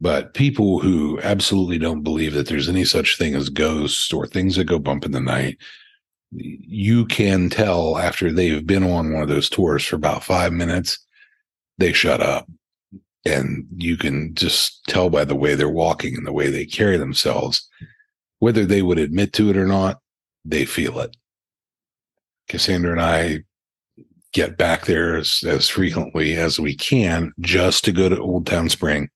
But 0.00 0.34
people 0.34 0.78
who 0.78 1.18
absolutely 1.22 1.78
don't 1.78 2.04
believe 2.04 2.34
that 2.34 2.46
there's 2.46 2.68
any 2.68 2.84
such 2.84 3.18
thing 3.18 3.34
as 3.34 3.48
ghosts 3.48 4.12
or 4.12 4.26
things 4.26 4.54
that 4.56 4.64
go 4.64 4.78
bump 4.78 5.04
in 5.04 5.10
the 5.10 5.20
night, 5.20 5.58
you 6.30 7.04
can 7.06 7.50
tell 7.50 7.98
after 7.98 8.30
they've 8.30 8.64
been 8.64 8.84
on 8.84 9.12
one 9.12 9.22
of 9.22 9.28
those 9.28 9.48
tours 9.48 9.84
for 9.84 9.96
about 9.96 10.22
five 10.22 10.52
minutes, 10.52 10.98
they 11.78 11.92
shut 11.92 12.20
up. 12.20 12.48
And 13.24 13.66
you 13.76 13.96
can 13.96 14.34
just 14.34 14.84
tell 14.86 15.10
by 15.10 15.24
the 15.24 15.34
way 15.34 15.54
they're 15.54 15.68
walking 15.68 16.16
and 16.16 16.26
the 16.26 16.32
way 16.32 16.48
they 16.48 16.64
carry 16.64 16.96
themselves, 16.96 17.68
whether 18.38 18.64
they 18.64 18.82
would 18.82 18.98
admit 18.98 19.32
to 19.34 19.50
it 19.50 19.56
or 19.56 19.66
not, 19.66 20.00
they 20.44 20.64
feel 20.64 21.00
it. 21.00 21.16
Cassandra 22.48 22.92
and 22.92 23.00
I 23.00 23.42
get 24.32 24.56
back 24.56 24.86
there 24.86 25.16
as, 25.16 25.42
as 25.46 25.68
frequently 25.68 26.36
as 26.36 26.60
we 26.60 26.74
can 26.74 27.32
just 27.40 27.84
to 27.84 27.92
go 27.92 28.08
to 28.08 28.20
Old 28.20 28.46
Town 28.46 28.68
Spring 28.68 29.08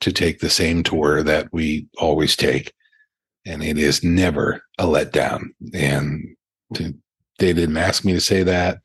to 0.00 0.12
take 0.12 0.40
the 0.40 0.50
same 0.50 0.82
tour 0.82 1.22
that 1.22 1.48
we 1.52 1.86
always 1.98 2.36
take. 2.36 2.72
And 3.46 3.62
it 3.62 3.78
is 3.78 4.04
never 4.04 4.62
a 4.78 4.84
letdown. 4.84 5.46
And 5.72 6.36
to, 6.74 6.94
they 7.38 7.52
didn't 7.52 7.76
ask 7.76 8.04
me 8.04 8.12
to 8.12 8.20
say 8.20 8.42
that. 8.42 8.78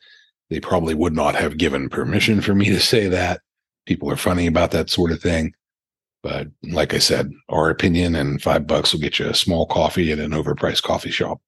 They 0.50 0.60
probably 0.60 0.94
would 0.94 1.14
not 1.14 1.36
have 1.36 1.58
given 1.58 1.90
permission 1.90 2.42
for 2.42 2.56
me 2.56 2.70
to 2.70 2.80
say 2.80 3.08
that. 3.10 3.42
People 3.86 4.10
are 4.10 4.18
funny 4.18 4.48
about 4.48 4.72
that 4.72 4.90
sort 4.90 5.12
of 5.12 5.22
thing. 5.22 5.54
But 6.24 6.48
like 6.64 6.94
I 6.94 7.00
said, 7.00 7.32
our 7.50 7.70
opinion 7.70 8.16
and 8.16 8.42
five 8.42 8.66
bucks 8.66 8.94
will 8.94 9.00
get 9.00 9.20
you 9.20 9.28
a 9.28 9.34
small 9.34 9.66
coffee 9.66 10.12
at 10.12 10.20
an 10.20 10.32
overpriced 10.32 10.84
coffee 10.84 11.12
shop. 11.12 11.40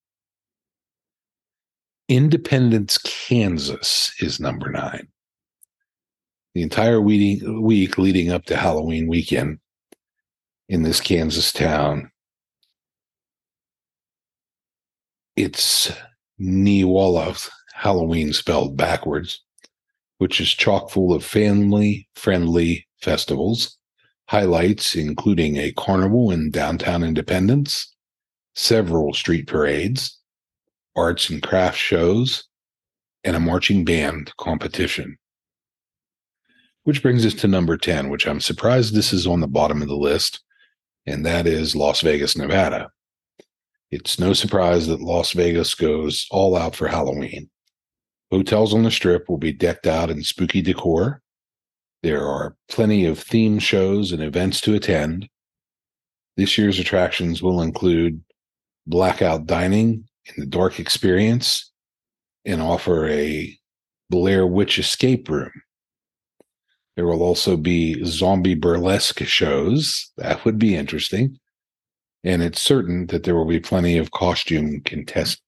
Independence, 2.09 2.97
Kansas 2.97 4.11
is 4.19 4.39
number 4.39 4.69
nine 4.71 5.07
the 6.55 6.63
entire 6.63 6.99
week, 6.99 7.97
leading 7.97 8.31
up 8.31 8.45
to 8.45 8.57
Halloween 8.57 9.07
weekend 9.07 9.59
in 10.67 10.81
this 10.81 10.99
Kansas 10.99 11.53
town. 11.53 12.11
It's 15.35 15.91
Neewollah, 16.41 17.49
Halloween 17.73 18.33
spelled 18.33 18.75
backwards, 18.75 19.41
which 20.17 20.41
is 20.41 20.49
chock 20.49 20.89
full 20.89 21.13
of 21.13 21.23
family 21.23 22.09
friendly 22.15 22.87
festivals, 23.01 23.77
Highlights 24.27 24.95
including 24.95 25.57
a 25.57 25.71
carnival 25.71 26.31
in 26.31 26.51
downtown 26.51 27.03
Independence, 27.03 27.95
several 28.55 29.13
street 29.13 29.47
parades, 29.47 30.18
arts 30.99 31.29
and 31.29 31.41
crafts 31.41 31.79
shows, 31.79 32.43
and 33.23 33.35
a 33.35 33.39
marching 33.39 33.85
band 33.85 34.33
competition. 34.37 35.17
Which 36.83 37.01
brings 37.01 37.25
us 37.25 37.33
to 37.35 37.47
number 37.47 37.77
10, 37.77 38.09
which 38.09 38.27
I'm 38.27 38.41
surprised 38.41 38.93
this 38.93 39.13
is 39.13 39.25
on 39.25 39.39
the 39.39 39.47
bottom 39.47 39.81
of 39.81 39.87
the 39.87 39.95
list, 39.95 40.41
and 41.05 41.25
that 41.25 41.47
is 41.47 41.73
Las 41.75 42.01
Vegas, 42.01 42.37
Nevada. 42.37 42.89
It's 43.91 44.19
no 44.19 44.33
surprise 44.33 44.87
that 44.87 44.99
Las 44.99 45.31
Vegas 45.31 45.73
goes 45.73 46.27
all 46.31 46.57
out 46.57 46.75
for 46.75 46.89
Halloween. 46.89 47.49
Hotels 48.29 48.73
on 48.73 48.83
the 48.83 48.91
strip 48.91 49.29
will 49.29 49.37
be 49.37 49.53
decked 49.53 49.87
out 49.87 50.09
in 50.09 50.21
spooky 50.23 50.61
decor. 50.61 51.21
There 52.03 52.27
are 52.27 52.57
plenty 52.67 53.05
of 53.05 53.19
theme 53.19 53.59
shows 53.59 54.11
and 54.11 54.21
events 54.21 54.59
to 54.61 54.75
attend. 54.75 55.29
This 56.35 56.57
year's 56.57 56.77
attractions 56.77 57.41
will 57.41 57.61
include 57.61 58.21
blackout 58.85 59.45
dining 59.45 60.08
in 60.29 60.41
the 60.41 60.45
dark 60.45 60.79
experience 60.79 61.71
and 62.45 62.61
offer 62.61 63.07
a 63.07 63.57
Blair 64.09 64.47
Witch 64.47 64.79
escape 64.79 65.29
room. 65.29 65.51
There 66.95 67.05
will 67.05 67.23
also 67.23 67.55
be 67.55 68.03
zombie 68.05 68.55
burlesque 68.55 69.23
shows. 69.25 70.11
That 70.17 70.43
would 70.45 70.59
be 70.59 70.75
interesting 70.75 71.39
and 72.23 72.41
it's 72.41 72.61
certain 72.61 73.07
that 73.07 73.23
there 73.23 73.35
will 73.35 73.45
be 73.45 73.59
plenty 73.59 73.97
of 73.97 74.11
costume 74.11 74.81
contest 74.81 75.41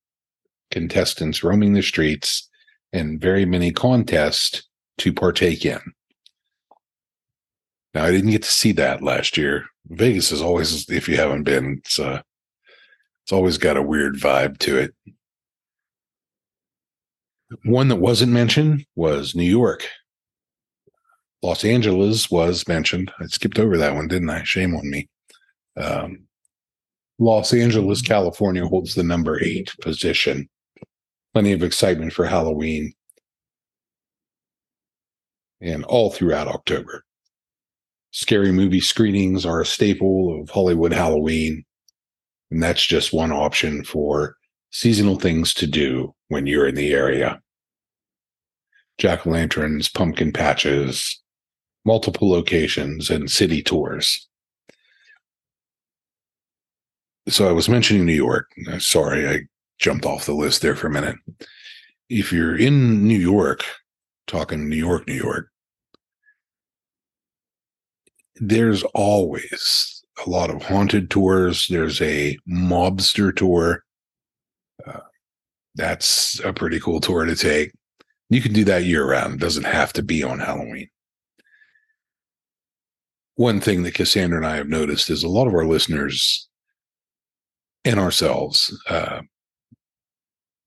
contestants 0.70 1.44
roaming 1.44 1.74
the 1.74 1.82
streets 1.82 2.50
and 2.94 3.20
very 3.20 3.46
many 3.46 3.72
contests 3.72 4.64
to 4.98 5.12
partake 5.12 5.66
in. 5.66 5.80
Now, 7.94 8.06
I 8.06 8.12
didn't 8.12 8.32
get 8.32 8.44
to 8.44 8.52
see 8.52 8.72
that 8.74 9.02
last 9.02 9.38
year. 9.38 9.66
Vegas 9.88 10.32
is 10.32 10.42
always, 10.42 10.90
if 10.90 11.10
you 11.10 11.18
haven't 11.18 11.44
been, 11.44 11.80
it's 11.80 12.00
uh, 12.00 12.22
it's 13.24 13.32
always 13.32 13.58
got 13.58 13.78
a 13.78 13.82
weird 13.82 14.16
vibe 14.16 14.58
to 14.60 14.78
it. 14.78 14.94
One 17.64 17.90
that 17.90 17.98
wasn't 17.98 18.32
mentioned 18.32 18.86
was 18.96 19.36
New 19.36 19.44
York. 19.44 19.88
Los 21.42 21.66
Angeles 21.66 22.30
was 22.30 22.68
mentioned. 22.68 23.12
I 23.20 23.26
skipped 23.26 23.60
over 23.60 23.78
that 23.78 23.96
one, 23.96 24.08
didn't 24.08 24.30
I? 24.30 24.44
Shame 24.44 24.76
on 24.76 24.90
me. 24.90 25.10
Um, 25.76 26.28
Los 27.20 27.54
Angeles, 27.54 28.02
California 28.02 28.66
holds 28.66 28.96
the 28.96 29.04
number 29.04 29.42
eight 29.44 29.74
position. 29.82 30.50
Plenty 31.34 31.52
of 31.52 31.64
excitement 31.64 32.14
for 32.14 32.26
Halloween 32.26 32.94
and 35.62 35.84
all 35.86 36.10
throughout 36.10 36.48
October. 36.48 37.04
Scary 38.12 38.52
movie 38.52 38.82
screenings 38.82 39.46
are 39.46 39.62
a 39.62 39.66
staple 39.66 40.42
of 40.42 40.50
Hollywood 40.50 40.92
Halloween, 40.92 41.64
and 42.52 42.62
that's 42.62 42.86
just 42.86 43.14
one 43.14 43.32
option 43.32 43.84
for 43.84 44.36
seasonal 44.72 45.18
things 45.18 45.54
to 45.56 45.68
do 45.68 46.14
when 46.28 46.46
you're 46.46 46.68
in 46.68 46.76
the 46.76 46.94
area. 46.94 47.42
Jack 48.98 49.26
o' 49.26 49.32
lanterns, 49.32 49.90
pumpkin 49.90 50.32
patches, 50.32 51.20
multiple 51.86 52.30
locations, 52.30 53.10
and 53.10 53.32
city 53.32 53.64
tours 53.64 54.28
so 57.28 57.48
I 57.48 57.52
was 57.52 57.70
mentioning 57.70 58.06
New 58.06 58.14
York. 58.14 58.52
Uh, 58.70 58.80
sorry, 58.80 59.28
I 59.28 59.42
jumped 59.80 60.06
off 60.06 60.26
the 60.26 60.34
list 60.34 60.62
there 60.62 60.76
for 60.76 60.88
a 60.88 60.92
minute. 60.92 61.16
If 62.10 62.34
you're 62.34 62.58
in 62.58 63.08
New 63.08 63.18
York, 63.18 63.64
talking 64.28 64.68
New 64.68 64.76
York, 64.76 65.08
New 65.08 65.14
York, 65.14 65.50
there's 68.36 68.84
always 68.96 69.91
a 70.26 70.30
lot 70.30 70.50
of 70.50 70.64
haunted 70.64 71.10
tours. 71.10 71.68
There's 71.68 72.02
a 72.02 72.38
mobster 72.48 73.36
tour. 73.36 73.84
Uh, 74.86 75.00
that's 75.76 76.40
a 76.42 76.54
pretty 76.54 76.80
cool 76.80 77.00
tour 77.00 77.26
to 77.26 77.36
take. 77.36 77.72
You 78.30 78.42
can 78.42 78.54
do 78.54 78.64
that 78.66 78.86
year 78.86 79.06
round. 79.06 79.36
It 79.36 79.40
doesn't 79.40 79.66
have 79.66 79.94
to 79.94 80.04
be 80.04 80.24
on 80.24 80.40
Halloween. 80.40 80.90
One 83.36 83.60
thing 83.60 83.84
that 83.84 83.94
Cassandra 83.94 84.38
and 84.38 84.46
I 84.46 84.58
have 84.58 84.68
noticed 84.68 85.10
is 85.10 85.24
a 85.24 85.30
lot 85.30 85.48
of 85.48 85.54
our 85.54 85.66
listeners 85.66 86.48
and 87.84 88.00
ourselves. 88.00 88.78
Uh, 88.88 89.22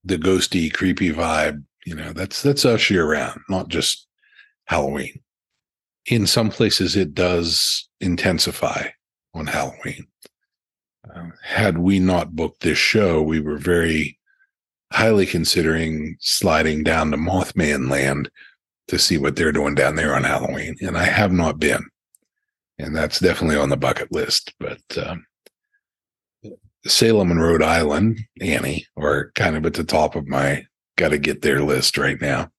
the 0.02 0.18
ghosty, 0.18 0.72
creepy 0.72 1.10
vibe, 1.12 1.64
you 1.86 1.94
know, 1.94 2.12
that's 2.12 2.42
that's 2.42 2.64
us 2.64 2.90
year 2.90 3.08
round, 3.10 3.40
not 3.48 3.68
just 3.68 4.06
Halloween. 4.66 5.20
In 6.06 6.26
some 6.26 6.50
places, 6.50 6.96
it 6.96 7.14
does 7.14 7.88
intensify 8.00 8.88
on 9.34 9.46
Halloween. 9.46 10.06
Uh, 11.14 11.28
had 11.42 11.78
we 11.78 11.98
not 11.98 12.34
booked 12.34 12.62
this 12.62 12.78
show, 12.78 13.20
we 13.20 13.40
were 13.40 13.58
very 13.58 14.18
highly 14.92 15.26
considering 15.26 16.16
sliding 16.20 16.82
down 16.82 17.10
to 17.10 17.16
Mothman 17.16 17.90
Land 17.90 18.30
to 18.88 18.98
see 18.98 19.18
what 19.18 19.36
they're 19.36 19.52
doing 19.52 19.74
down 19.74 19.96
there 19.96 20.14
on 20.14 20.24
Halloween, 20.24 20.76
and 20.80 20.96
I 20.96 21.04
have 21.04 21.32
not 21.32 21.58
been, 21.58 21.84
and 22.78 22.94
that's 22.94 23.18
definitely 23.18 23.56
on 23.56 23.70
the 23.70 23.76
bucket 23.76 24.12
list. 24.12 24.54
But 24.60 24.80
um, 24.96 25.26
Salem 26.86 27.30
and 27.30 27.42
Rhode 27.42 27.62
Island, 27.62 28.20
Annie, 28.40 28.86
are 28.96 29.32
kind 29.34 29.56
of 29.56 29.64
at 29.66 29.74
the 29.74 29.84
top 29.84 30.16
of 30.16 30.28
my 30.28 30.66
got 30.96 31.08
to 31.08 31.18
get 31.18 31.42
there 31.42 31.60
list 31.60 31.98
right 31.98 32.20
now. 32.20 32.50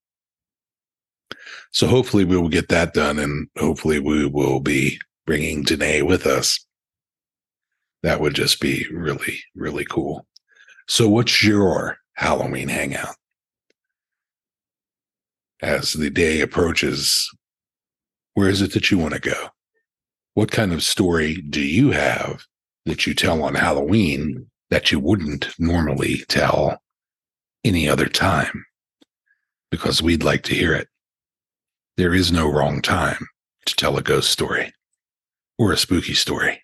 So 1.72 1.86
hopefully 1.86 2.24
we 2.24 2.36
will 2.36 2.48
get 2.48 2.68
that 2.68 2.94
done 2.94 3.18
and 3.18 3.48
hopefully 3.58 3.98
we 3.98 4.26
will 4.26 4.60
be 4.60 4.98
bringing 5.26 5.62
Danae 5.62 6.02
with 6.02 6.26
us. 6.26 6.65
That 8.06 8.20
would 8.20 8.34
just 8.34 8.60
be 8.60 8.86
really, 8.92 9.40
really 9.56 9.84
cool. 9.84 10.28
So 10.86 11.08
what's 11.08 11.42
your 11.42 11.98
Halloween 12.14 12.68
hangout? 12.68 13.16
As 15.60 15.92
the 15.92 16.08
day 16.08 16.40
approaches, 16.40 17.28
where 18.34 18.48
is 18.48 18.62
it 18.62 18.74
that 18.74 18.92
you 18.92 18.98
want 18.98 19.14
to 19.14 19.20
go? 19.20 19.48
What 20.34 20.52
kind 20.52 20.72
of 20.72 20.84
story 20.84 21.42
do 21.50 21.60
you 21.60 21.90
have 21.90 22.44
that 22.84 23.08
you 23.08 23.12
tell 23.12 23.42
on 23.42 23.56
Halloween 23.56 24.52
that 24.70 24.92
you 24.92 25.00
wouldn't 25.00 25.48
normally 25.58 26.18
tell 26.28 26.80
any 27.64 27.88
other 27.88 28.06
time 28.06 28.66
because 29.72 30.00
we'd 30.00 30.22
like 30.22 30.44
to 30.44 30.54
hear 30.54 30.72
it. 30.74 30.86
There 31.96 32.14
is 32.14 32.30
no 32.30 32.48
wrong 32.48 32.82
time 32.82 33.26
to 33.64 33.74
tell 33.74 33.96
a 33.96 34.02
ghost 34.02 34.30
story 34.30 34.72
or 35.58 35.72
a 35.72 35.76
spooky 35.76 36.14
story. 36.14 36.62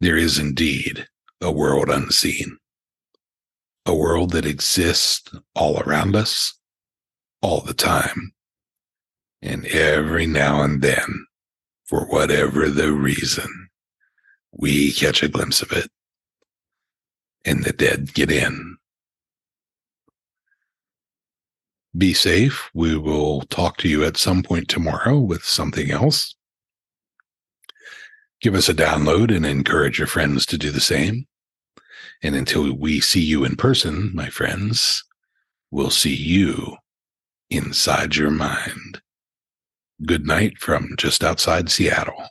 There 0.00 0.16
is 0.16 0.38
indeed 0.38 1.06
a 1.40 1.50
world 1.50 1.88
unseen, 1.90 2.58
a 3.84 3.94
world 3.94 4.30
that 4.30 4.46
exists 4.46 5.30
all 5.54 5.80
around 5.80 6.14
us, 6.14 6.54
all 7.42 7.60
the 7.60 7.74
time. 7.74 8.32
And 9.42 9.66
every 9.66 10.26
now 10.26 10.62
and 10.62 10.82
then, 10.82 11.26
for 11.84 12.06
whatever 12.06 12.68
the 12.68 12.92
reason, 12.92 13.68
we 14.52 14.92
catch 14.92 15.22
a 15.22 15.28
glimpse 15.28 15.62
of 15.62 15.72
it 15.72 15.90
and 17.44 17.64
the 17.64 17.72
dead 17.72 18.12
get 18.14 18.30
in. 18.30 18.76
Be 21.96 22.12
safe. 22.12 22.68
We 22.74 22.96
will 22.96 23.42
talk 23.42 23.78
to 23.78 23.88
you 23.88 24.04
at 24.04 24.16
some 24.16 24.42
point 24.42 24.68
tomorrow 24.68 25.18
with 25.18 25.44
something 25.44 25.90
else. 25.90 26.36
Give 28.40 28.54
us 28.54 28.68
a 28.68 28.74
download 28.74 29.34
and 29.34 29.44
encourage 29.44 29.98
your 29.98 30.06
friends 30.06 30.46
to 30.46 30.58
do 30.58 30.70
the 30.70 30.80
same. 30.80 31.26
And 32.22 32.36
until 32.36 32.72
we 32.72 33.00
see 33.00 33.20
you 33.20 33.44
in 33.44 33.56
person, 33.56 34.14
my 34.14 34.28
friends, 34.28 35.04
we'll 35.70 35.90
see 35.90 36.14
you 36.14 36.76
inside 37.50 38.16
your 38.16 38.30
mind. 38.30 39.00
Good 40.04 40.26
night 40.26 40.58
from 40.58 40.94
just 40.96 41.24
outside 41.24 41.70
Seattle. 41.70 42.28